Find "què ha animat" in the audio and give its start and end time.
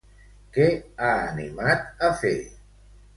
0.55-2.01